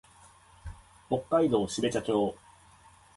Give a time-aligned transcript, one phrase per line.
[1.09, 2.35] 北海道標茶町